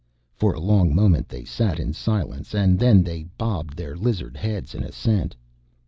For 0.33 0.55
a 0.55 0.59
long 0.59 0.95
moment 0.95 1.29
they 1.29 1.45
sat 1.45 1.79
in 1.79 1.93
silence 1.93 2.55
and 2.55 2.79
then 2.79 3.03
they 3.03 3.25
bobbed 3.37 3.77
their 3.77 3.95
lizard 3.95 4.35
heads 4.35 4.73
in 4.73 4.81
assent. 4.83 5.35